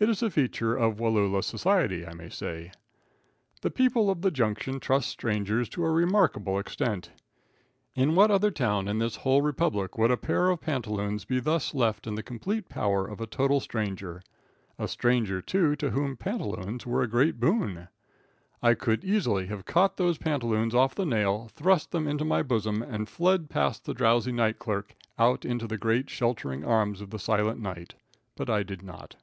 It 0.00 0.10
is 0.10 0.22
a 0.22 0.28
feature 0.30 0.76
of 0.76 0.96
Wallula 0.98 1.42
society, 1.42 2.04
I 2.06 2.12
may 2.12 2.28
say. 2.28 2.72
The 3.62 3.70
people 3.70 4.10
of 4.10 4.20
the 4.20 4.30
junction 4.30 4.78
trust 4.78 5.08
strangers 5.08 5.66
to 5.70 5.84
a 5.84 5.90
remarkable 5.90 6.58
extent. 6.58 7.10
In 7.94 8.14
what 8.14 8.30
other 8.30 8.50
town 8.50 8.86
in 8.86 8.98
this 8.98 9.16
whole 9.16 9.40
republic 9.40 9.96
would 9.96 10.10
a 10.10 10.18
pair 10.18 10.50
of 10.50 10.60
pantaloons 10.60 11.24
be 11.24 11.40
thus 11.40 11.72
left 11.72 12.06
in 12.06 12.16
the 12.16 12.22
complete 12.22 12.68
power 12.68 13.06
of 13.06 13.18
a 13.18 13.26
total 13.26 13.60
stranger, 13.60 14.20
a 14.78 14.88
stranger, 14.88 15.40
too, 15.40 15.74
to 15.76 15.90
whom 15.90 16.18
pantaloons 16.18 16.84
were 16.84 17.00
a 17.02 17.08
great 17.08 17.40
boon? 17.40 17.88
I 18.62 18.74
could 18.74 19.04
easily 19.04 19.46
have 19.46 19.64
caught 19.64 19.96
those 19.96 20.18
pantaloons 20.18 20.74
off 20.74 20.94
the 20.96 21.06
nail, 21.06 21.48
thrust 21.54 21.92
them 21.92 22.06
into 22.08 22.26
my 22.26 22.42
bosom, 22.42 22.82
and 22.82 23.08
fled 23.08 23.48
past 23.48 23.84
the 23.86 23.94
drowsy 23.94 24.32
night 24.32 24.58
clerk, 24.58 24.94
out 25.18 25.46
into 25.46 25.66
the 25.66 25.78
great, 25.78 26.10
sheltering 26.10 26.62
arms 26.62 27.00
of 27.00 27.08
the 27.10 27.18
silent 27.18 27.58
night, 27.60 27.94
but 28.36 28.50
I 28.50 28.62
did 28.64 28.82
not. 28.82 29.16